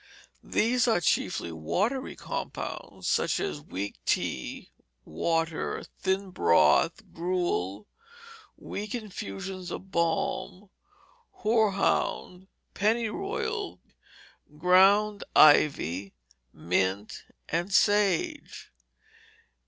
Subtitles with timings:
[0.43, 4.71] These are chiefly watery compounds, such as weak tea,
[5.05, 7.85] water, thin broth, gruel,
[8.57, 10.71] weak infusions of balm,
[11.29, 13.79] hore hound, pennyroyal,
[14.57, 16.15] ground ivy,
[16.51, 18.71] mint, and sage.